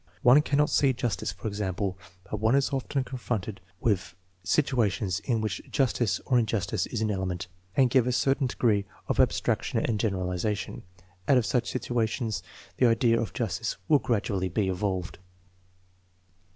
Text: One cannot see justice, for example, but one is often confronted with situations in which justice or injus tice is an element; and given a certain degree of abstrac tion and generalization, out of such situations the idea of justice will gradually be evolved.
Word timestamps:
One 0.23 0.41
cannot 0.41 0.71
see 0.71 0.93
justice, 0.93 1.31
for 1.31 1.47
example, 1.47 1.95
but 2.23 2.39
one 2.39 2.55
is 2.55 2.71
often 2.73 3.03
confronted 3.03 3.61
with 3.79 4.15
situations 4.43 5.19
in 5.25 5.41
which 5.41 5.61
justice 5.69 6.19
or 6.25 6.39
injus 6.39 6.65
tice 6.65 6.87
is 6.87 7.01
an 7.01 7.11
element; 7.11 7.45
and 7.77 7.87
given 7.87 8.09
a 8.09 8.11
certain 8.11 8.47
degree 8.47 8.85
of 9.07 9.17
abstrac 9.19 9.61
tion 9.61 9.85
and 9.85 9.99
generalization, 9.99 10.81
out 11.27 11.37
of 11.37 11.45
such 11.45 11.69
situations 11.69 12.41
the 12.77 12.87
idea 12.87 13.21
of 13.21 13.31
justice 13.33 13.77
will 13.87 13.99
gradually 13.99 14.49
be 14.49 14.69
evolved. 14.69 15.19